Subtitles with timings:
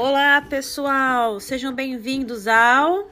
[0.00, 1.40] Olá, pessoal!
[1.40, 3.10] Sejam bem-vindos ao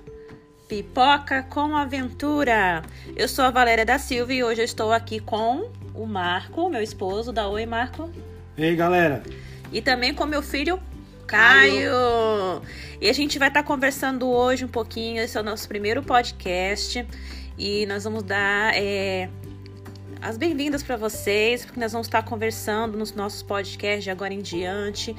[0.69, 2.81] Pipoca com Aventura.
[3.17, 6.81] Eu sou a Valéria da Silva e hoje eu estou aqui com o Marco, meu
[6.81, 7.33] esposo.
[7.33, 8.09] Dá oi, Marco.
[8.56, 9.24] Ei, galera!
[9.72, 10.81] E também com meu filho
[11.27, 11.91] Caio.
[11.91, 12.63] Caio.
[13.00, 15.21] E a gente vai estar conversando hoje um pouquinho.
[15.21, 17.05] Esse é o nosso primeiro podcast
[17.59, 19.28] e nós vamos dar é,
[20.23, 24.41] as bem-vindas para vocês, porque nós vamos estar conversando nos nossos podcasts de agora em
[24.41, 25.16] diante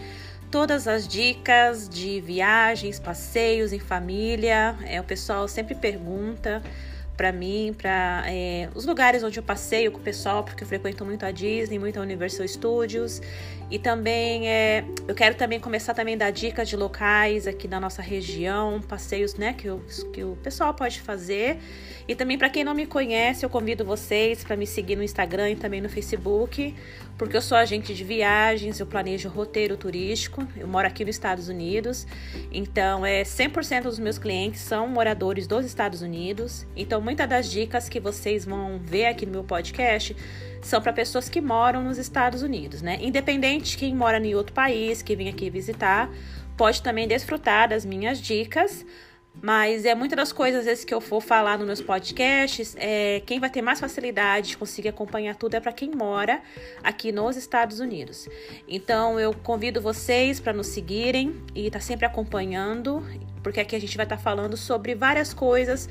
[0.51, 4.75] todas as dicas de viagens, passeios em família.
[4.85, 6.61] É, o pessoal sempre pergunta
[7.17, 11.03] para mim, para é, os lugares onde eu passeio com o pessoal, porque eu frequento
[11.03, 13.19] muito a Disney, muito a Universal Studios.
[13.69, 17.81] E também é, eu quero também começar também a dar dicas de locais aqui da
[17.81, 21.57] nossa região, passeios né, que, eu, que o pessoal pode fazer.
[22.07, 25.49] E também para quem não me conhece, eu convido vocês para me seguir no Instagram
[25.49, 26.73] e também no Facebook,
[27.17, 31.49] porque eu sou agente de viagens, eu planejo roteiro turístico, eu moro aqui nos Estados
[31.49, 32.07] Unidos,
[32.49, 36.65] então é 100% dos meus clientes são moradores dos Estados Unidos.
[36.77, 40.13] Então muitas das dicas que vocês vão ver aqui no meu podcast
[40.61, 42.97] são para pessoas que moram nos Estados Unidos, né?
[42.99, 46.11] Independente de quem mora em outro país, que vem aqui visitar,
[46.57, 48.85] pode também desfrutar das minhas dicas.
[49.41, 53.21] Mas é muitas das coisas às vezes que eu for falar nos meus podcasts, é,
[53.25, 56.41] quem vai ter mais facilidade de conseguir acompanhar tudo é para quem mora
[56.83, 58.27] aqui nos Estados Unidos.
[58.67, 63.01] Então eu convido vocês para nos seguirem e estar tá sempre acompanhando,
[63.41, 65.87] porque aqui a gente vai estar tá falando sobre várias coisas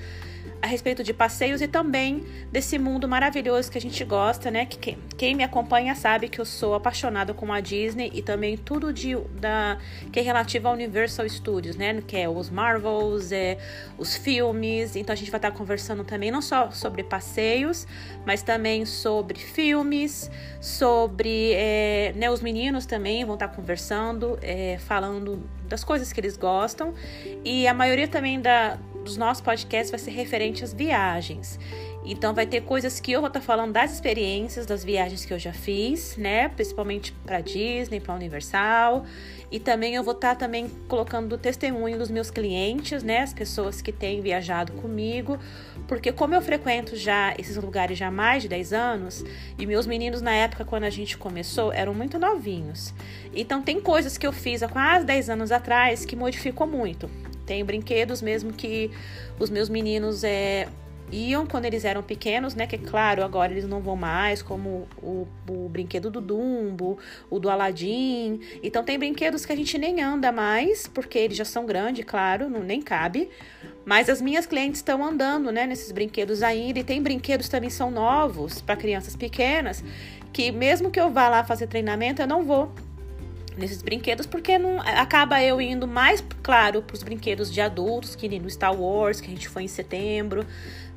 [0.61, 4.67] a respeito de passeios e também desse mundo maravilhoso que a gente gosta, né?
[4.67, 8.93] Que quem, me acompanha sabe que eu sou apaixonada com a Disney e também tudo
[8.93, 9.79] de, da,
[10.13, 12.03] que é relativo ao Universal Studios, né?
[12.07, 13.59] Que é os Marvels, é,
[13.99, 14.97] os filmes.
[14.97, 17.87] Então a gente vai estar conversando também não só sobre passeios,
[18.25, 25.43] mas também sobre filmes, sobre é, né, os meninos também vão estar conversando, é, falando
[25.69, 26.95] das coisas que eles gostam.
[27.45, 31.59] E a maioria também da, dos nossos podcasts vai ser referente às viagens.
[32.09, 35.33] Então vai ter coisas que eu vou estar tá falando das experiências, das viagens que
[35.33, 36.49] eu já fiz, né?
[36.49, 39.05] Principalmente para Disney, para Universal.
[39.51, 43.23] E também eu vou estar tá também colocando o testemunho dos meus clientes, né?
[43.23, 45.37] As pessoas que têm viajado comigo.
[45.89, 49.25] Porque como eu frequento já esses lugares já há mais de 10 anos,
[49.59, 52.95] e meus meninos na época quando a gente começou eram muito novinhos.
[53.35, 57.11] Então tem coisas que eu fiz há quase 10 anos atrás que modificou muito.
[57.47, 58.91] Tem brinquedos mesmo que
[59.39, 60.69] os meus meninos é,
[61.11, 62.67] iam quando eles eram pequenos, né?
[62.67, 66.99] Que claro, agora eles não vão mais, como o, o brinquedo do Dumbo,
[67.31, 68.41] o do Aladdin.
[68.63, 72.49] Então tem brinquedos que a gente nem anda mais, porque eles já são grandes, claro,
[72.49, 73.31] não, nem cabe.
[73.85, 76.81] Mas as minhas clientes estão andando, né, nesses brinquedos ainda.
[76.81, 79.85] E tem brinquedos também são novos para crianças pequenas,
[80.33, 82.73] que mesmo que eu vá lá fazer treinamento, eu não vou
[83.57, 88.29] nesses brinquedos, porque não acaba eu indo mais, claro, para os brinquedos de adultos, que
[88.29, 90.47] nem no Star Wars, que a gente foi em setembro,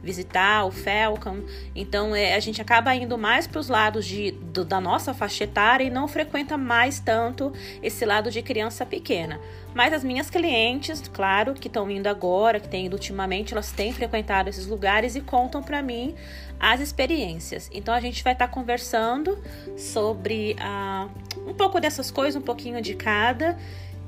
[0.04, 1.42] visitar o Falcon.
[1.76, 5.44] Então é, a gente acaba indo mais para os lados de, do, da nossa faixa
[5.44, 7.52] etária e não frequenta mais tanto
[7.82, 9.40] esse lado de criança pequena.
[9.74, 13.94] Mas as minhas clientes, claro, que estão indo agora, que têm ido ultimamente, elas têm
[13.94, 16.16] frequentado esses lugares e contam para mim
[16.60, 17.70] as experiências.
[17.72, 19.38] Então a gente vai estar tá conversando
[19.78, 23.58] sobre uh, um pouco dessas coisas, um pouquinho de cada.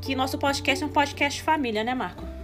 [0.02, 2.41] Que nosso podcast é um podcast família, né, Marco?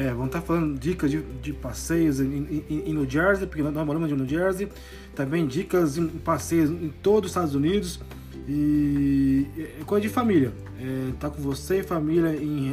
[0.00, 3.62] É, vamos estar tá falando dicas de, de passeios em, em, em, New Jersey, porque
[3.62, 4.66] nós moramos em New Jersey.
[5.14, 8.00] Também dicas em passeios em todos os Estados Unidos.
[8.48, 9.46] E
[9.78, 10.54] é coisa de família.
[10.80, 12.72] É, tá com você, família, em,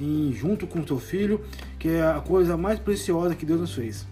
[0.00, 1.40] em, junto com o seu filho,
[1.76, 4.06] que é a coisa mais preciosa que Deus nos fez.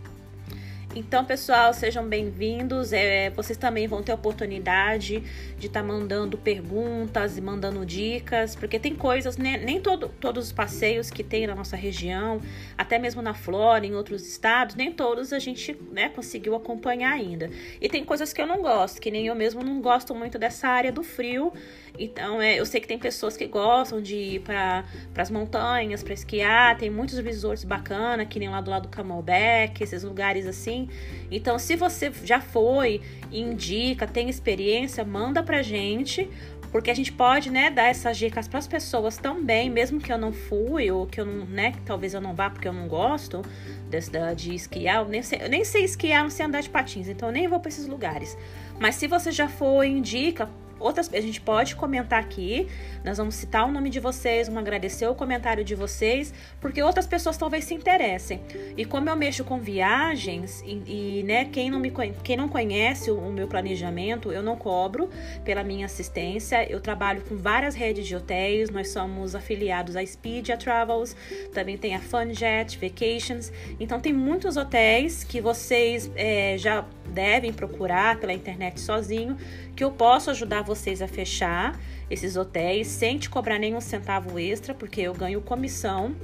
[0.99, 2.93] Então, pessoal, sejam bem-vindos.
[2.93, 5.23] É, vocês também vão ter oportunidade
[5.57, 10.47] de estar tá mandando perguntas e mandando dicas, porque tem coisas, né, nem todo, todos
[10.47, 12.43] os passeios que tem na nossa região,
[12.77, 17.49] até mesmo na Flórida, em outros estados, nem todos a gente né, conseguiu acompanhar ainda.
[17.81, 20.67] E tem coisas que eu não gosto, que nem eu mesmo não gosto muito dessa
[20.67, 21.53] área do frio.
[21.97, 24.85] Então, é, eu sei que tem pessoas que gostam de ir para
[25.17, 29.81] as montanhas, para esquiar, tem muitos resorts bacanas, que nem lá do lado do Camelback,
[29.81, 30.88] esses lugares assim.
[31.31, 33.01] Então, se você já foi,
[33.31, 36.29] indica, tem experiência, manda pra gente,
[36.71, 40.19] porque a gente pode, né, dar essas dicas para as pessoas também, mesmo que eu
[40.19, 42.87] não fui ou que eu não, né, que talvez eu não vá porque eu não
[42.87, 43.43] gosto
[43.89, 47.09] desse, de esquiar, eu nem sei, eu nem sei esquiar, não sei andar de patins,
[47.09, 48.37] então eu nem vou para esses lugares.
[48.79, 52.69] Mas se você já foi, indica outras a gente pode comentar aqui,
[53.05, 57.07] nós vamos citar o nome de vocês, vamos agradecer o comentário de vocês, porque outras
[57.07, 58.41] pessoas talvez se interessem.
[58.77, 61.93] E como eu mexo com viagens e, e né, quem não me
[62.23, 65.09] quem não conhece o, o meu planejamento, eu não cobro
[65.45, 66.71] pela minha assistência.
[66.71, 71.17] Eu trabalho com várias redes de hotéis, nós somos afiliados à Expedia Travels,
[71.53, 73.53] também tem a FunJet Vacations.
[73.81, 79.37] Então tem muitos hotéis que vocês é, já devem procurar pela internet sozinho,
[79.75, 81.79] que eu posso ajudar vocês a fechar
[82.11, 86.15] esses hotéis sem te cobrar nenhum centavo extra, porque eu ganho comissão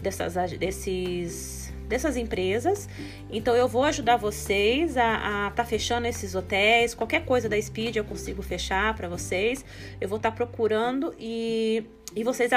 [0.00, 2.88] dessas, desses, dessas empresas.
[3.30, 6.94] Então eu vou ajudar vocês a tá fechando esses hotéis.
[6.94, 9.64] Qualquer coisa da Speed eu consigo fechar para vocês.
[10.00, 11.84] Eu vou estar tá procurando e
[12.16, 12.50] e vocês,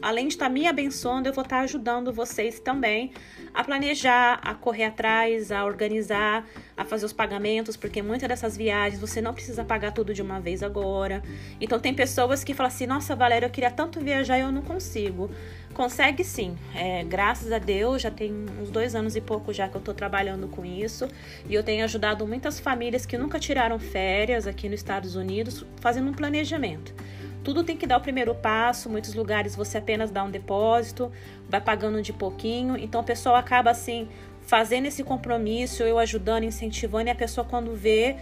[0.00, 3.12] além de estar me abençoando, eu vou estar ajudando vocês também
[3.52, 6.46] a planejar, a correr atrás, a organizar,
[6.76, 10.40] a fazer os pagamentos, porque muitas dessas viagens você não precisa pagar tudo de uma
[10.40, 11.22] vez agora.
[11.60, 14.62] Então tem pessoas que falam assim: Nossa, Valéria, eu queria tanto viajar e eu não
[14.62, 15.28] consigo.
[15.72, 16.56] Consegue sim.
[16.72, 19.92] É, graças a Deus, já tem uns dois anos e pouco já que eu estou
[19.92, 21.08] trabalhando com isso.
[21.48, 26.10] E eu tenho ajudado muitas famílias que nunca tiraram férias aqui nos Estados Unidos, fazendo
[26.10, 26.94] um planejamento.
[27.44, 31.12] Tudo tem que dar o primeiro passo, muitos lugares você apenas dá um depósito,
[31.48, 34.08] vai pagando de pouquinho, então o pessoal acaba assim
[34.46, 38.16] fazendo esse compromisso, eu ajudando, incentivando, e a pessoa quando vê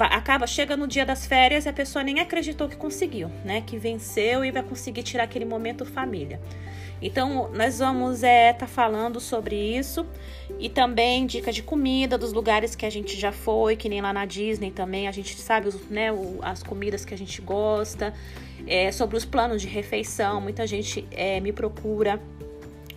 [0.00, 3.62] acaba chega no dia das férias e a pessoa nem acreditou que conseguiu, né?
[3.64, 6.40] Que venceu e vai conseguir tirar aquele momento família.
[7.00, 10.04] Então, nós vamos estar é, tá falando sobre isso
[10.58, 14.12] e também dica de comida dos lugares que a gente já foi, que nem lá
[14.12, 16.08] na Disney também, a gente sabe né,
[16.42, 18.12] as comidas que a gente gosta,
[18.66, 20.40] é, sobre os planos de refeição.
[20.40, 22.20] Muita gente é, me procura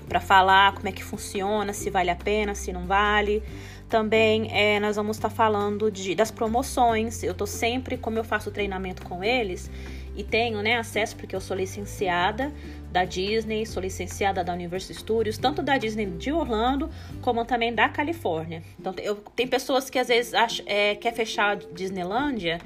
[0.10, 3.44] para falar como é que funciona, se vale a pena, se não vale.
[3.88, 7.22] Também é, nós vamos estar tá falando de, das promoções.
[7.22, 9.69] Eu tô sempre, como eu faço treinamento com eles,
[10.16, 12.52] e tenho né, acesso porque eu sou licenciada
[12.92, 16.90] da Disney, sou licenciada da Universal Studios, tanto da Disney de Orlando
[17.22, 18.62] como também da Califórnia.
[18.80, 22.60] Então eu, tem pessoas que às vezes ach, é, quer fechar a Disneylândia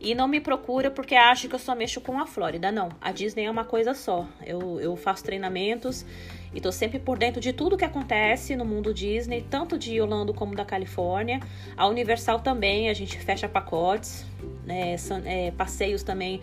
[0.00, 2.70] e não me procura porque acha que eu só mexo com a Flórida.
[2.70, 4.26] Não, a Disney é uma coisa só.
[4.44, 6.04] Eu, eu faço treinamentos
[6.52, 10.34] e tô sempre por dentro de tudo que acontece no mundo Disney, tanto de Orlando
[10.34, 11.40] como da Califórnia.
[11.76, 14.24] A Universal também, a gente fecha pacotes,
[14.64, 16.40] né, é, passeios também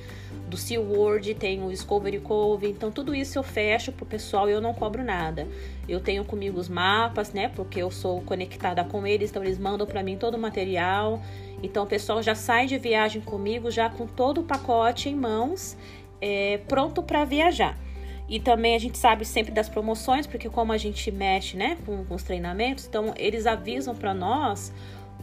[0.48, 4.62] do SeaWorld, tem o Discovery Cove, então tudo isso eu fecho pro pessoal e eu
[4.62, 5.46] não cobro nada.
[5.90, 9.86] Eu tenho comigo os mapas, né, porque eu sou conectada com eles, então eles mandam
[9.86, 11.22] para mim todo o material.
[11.62, 15.76] Então o pessoal já sai de viagem comigo já com todo o pacote em mãos,
[16.22, 17.78] é, pronto para viajar.
[18.30, 22.04] E também a gente sabe sempre das promoções, porque como a gente mexe, né, com,
[22.04, 24.74] com os treinamentos, então eles avisam para nós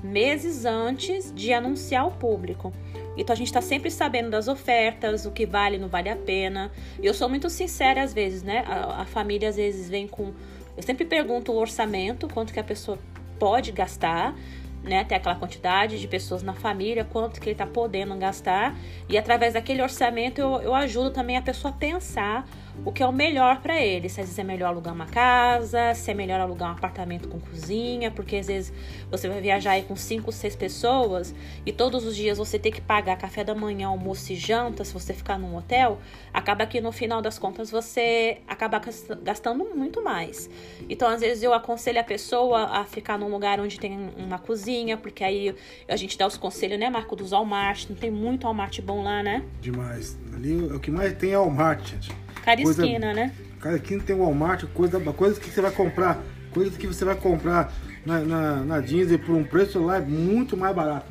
[0.03, 2.73] meses antes de anunciar ao público.
[3.17, 6.71] Então a gente está sempre sabendo das ofertas, o que vale, não vale a pena.
[7.03, 8.65] Eu sou muito sincera às vezes, né?
[8.67, 10.33] A, a família às vezes vem com.
[10.77, 12.99] Eu sempre pergunto o orçamento, quanto que a pessoa
[13.39, 14.35] pode gastar
[14.83, 18.77] né, até aquela quantidade de pessoas na família, quanto que ele está podendo gastar.
[19.09, 22.47] E através daquele orçamento eu, eu ajudo também a pessoa a pensar
[22.85, 24.09] o que é o melhor para ele.
[24.09, 27.39] Se às vezes é melhor alugar uma casa, se é melhor alugar um apartamento com
[27.39, 28.73] cozinha, porque às vezes
[29.11, 31.35] você vai viajar aí com cinco, seis pessoas
[31.65, 34.93] e todos os dias você tem que pagar café da manhã, almoço e janta, se
[34.93, 35.99] você ficar num hotel,
[36.33, 38.81] acaba que no final das contas você acaba
[39.23, 40.49] gastando muito mais.
[40.89, 44.97] Então, às vezes eu aconselho a pessoa a ficar num lugar onde tem uma cozinha,
[44.97, 45.55] porque aí
[45.89, 49.23] a gente dá os conselhos, né, Marco, dos Walmart, não tem muito Walmart bom lá,
[49.23, 49.45] né?
[49.61, 50.19] Demais.
[50.35, 52.24] Ali o que mais tem é Walmart, gente.
[52.45, 53.33] Cada coisa, esquina, né?
[53.59, 56.23] Cada esquina tem Walmart, coisa, coisa que você vai comprar,
[56.53, 57.73] coisas que você vai comprar
[58.05, 61.07] na, na, na Disney por um preço lá muito mais barato.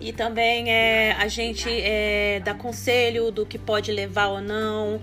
[0.00, 5.00] E também é, a gente é, dá conselho do que pode levar ou não,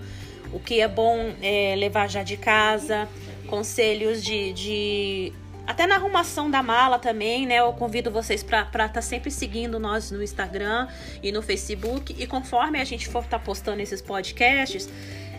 [0.54, 3.08] o que é bom é, levar já de casa,
[3.48, 5.34] conselhos de, de
[5.68, 7.60] até na arrumação da mala também, né?
[7.60, 10.88] Eu convido vocês para estar tá sempre seguindo nós no Instagram
[11.22, 12.16] e no Facebook.
[12.18, 14.90] E conforme a gente for estar tá postando esses podcasts,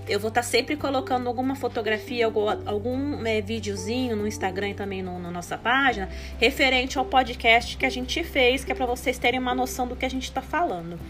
[0.07, 4.75] eu vou estar tá sempre colocando alguma fotografia, algum, algum é, videozinho no Instagram e
[4.75, 8.87] também no, na nossa página, referente ao podcast que a gente fez, que é para
[8.87, 11.01] vocês terem uma noção do que a gente está falando.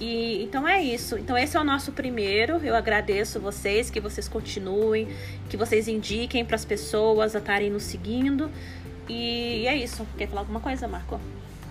[0.00, 1.16] E então é isso.
[1.16, 2.56] Então esse é o nosso primeiro.
[2.64, 5.08] Eu agradeço vocês que vocês continuem,
[5.48, 8.50] que vocês indiquem para as pessoas a estarem nos seguindo.
[9.08, 10.06] E é isso.
[10.18, 11.20] Quer falar alguma coisa, Marco?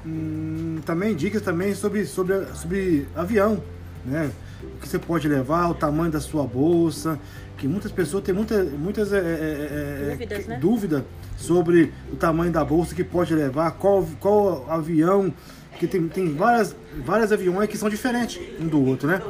[0.05, 3.63] Hum, também dicas também sobre, sobre, sobre avião,
[4.05, 4.31] né?
[4.63, 7.19] O que você pode levar, o tamanho da sua bolsa,
[7.57, 10.57] que muitas pessoas têm muita, muitas é, é, é, dúvidas, né?
[10.59, 11.05] dúvida
[11.38, 15.33] sobre o tamanho da bolsa que pode levar, qual, qual avião,
[15.79, 19.21] que tem, tem várias, vários aviões que são diferentes um do outro, né?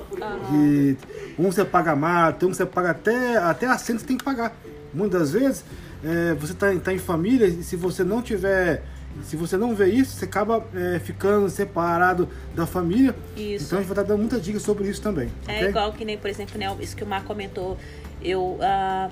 [0.53, 0.95] E
[1.39, 4.55] um você paga mais, um você paga até, até assento você tem que pagar.
[4.93, 5.65] Muitas vezes
[6.03, 8.83] é, você está tá em família e se você não tiver
[9.23, 13.15] se você não vê isso, você acaba é, ficando separado da família.
[13.35, 13.65] Isso.
[13.65, 15.29] Então a gente vai estar dando muitas dicas sobre isso também.
[15.47, 15.69] É okay?
[15.69, 17.77] igual que nem, por exemplo, né, isso que o Mar comentou.
[18.21, 19.11] Eu, uh,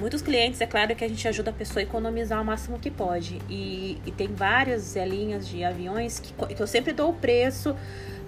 [0.00, 2.90] muitos clientes, é claro que a gente ajuda a pessoa a economizar o máximo que
[2.90, 3.40] pode.
[3.48, 7.74] E, e tem várias linhas de aviões que, que eu sempre dou o preço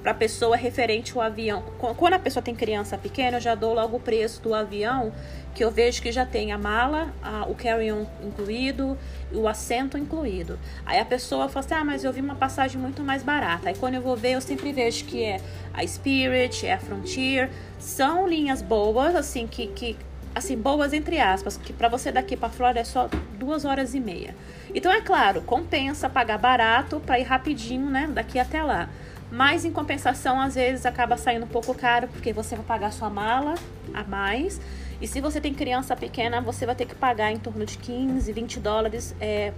[0.03, 1.63] para a pessoa referente ao avião.
[1.97, 5.13] Quando a pessoa tem criança pequena, eu já dou logo o preço do avião,
[5.55, 8.97] que eu vejo que já tem a mala, a, o carry-on incluído
[9.35, 10.59] o assento incluído.
[10.85, 13.69] Aí a pessoa fala assim: ah, mas eu vi uma passagem muito mais barata.
[13.69, 15.41] Aí quando eu vou ver, eu sempre vejo que é
[15.73, 17.51] a Spirit, é a Frontier.
[17.79, 19.97] São linhas boas, assim, que, que
[20.35, 24.01] assim, boas entre aspas, que para você daqui para Flórida é só duas horas e
[24.01, 24.35] meia.
[24.75, 28.89] Então, é claro, compensa pagar barato para ir rapidinho, né, daqui até lá.
[29.33, 33.09] Mas em compensação, às vezes acaba saindo um pouco caro, porque você vai pagar sua
[33.09, 33.55] mala
[33.95, 34.61] a mais.
[35.01, 38.31] E se você tem criança pequena, você vai ter que pagar em torno de 15,
[38.31, 39.55] 20 dólares é,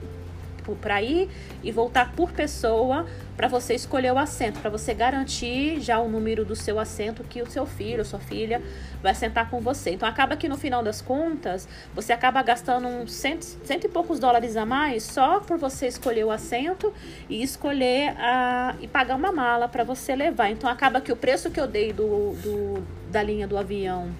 [0.72, 1.28] para ir
[1.62, 3.06] e voltar por pessoa
[3.36, 7.42] para você escolher o assento, para você garantir já o número do seu assento que
[7.42, 8.62] o seu filho sua filha
[9.02, 9.90] vai sentar com você.
[9.90, 14.18] Então acaba que no final das contas você acaba gastando uns cento, cento e poucos
[14.18, 16.92] dólares a mais só por você escolher o assento
[17.28, 20.50] e escolher a, e pagar uma mala para você levar.
[20.50, 24.10] Então acaba que o preço que eu dei do, do da linha do avião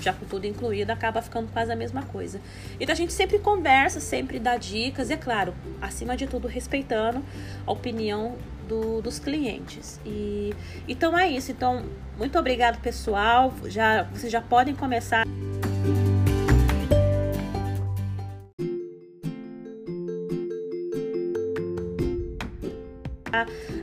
[0.00, 2.40] já com tudo incluído, acaba ficando quase a mesma coisa.
[2.78, 7.22] Então a gente sempre conversa, sempre dá dicas, e é claro, acima de tudo, respeitando
[7.66, 8.36] a opinião
[8.68, 10.00] do, dos clientes.
[10.04, 10.54] E
[10.88, 11.50] então é isso.
[11.50, 11.84] Então,
[12.16, 13.52] muito obrigado, pessoal.
[13.66, 15.24] Já vocês já podem começar.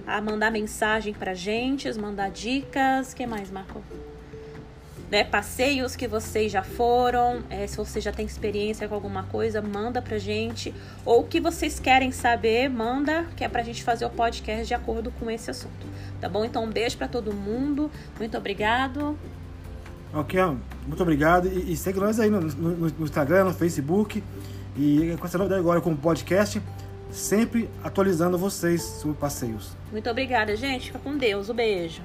[0.08, 3.14] A mandar mensagem pra gente, mandar dicas.
[3.14, 3.82] Que mais, Marco?
[5.12, 9.62] Né, passeios que vocês já foram, é, se você já tem experiência com alguma coisa,
[9.62, 10.74] manda pra gente.
[11.04, 14.74] Ou o que vocês querem saber, manda, que é pra gente fazer o podcast de
[14.74, 15.86] acordo com esse assunto.
[16.22, 16.46] Tá bom?
[16.46, 17.92] Então, um beijo para todo mundo.
[18.18, 19.18] Muito obrigado.
[20.14, 20.40] Ok,
[20.88, 21.48] muito obrigado.
[21.48, 24.24] E, e segue nós aí no, no, no, Instagram, no Facebook.
[24.78, 26.62] E com essa novidade agora com o podcast,
[27.12, 29.76] sempre atualizando vocês sobre passeios.
[29.92, 30.88] Muito obrigada, gente.
[30.88, 31.50] Fica com Deus.
[31.50, 32.02] Um beijo.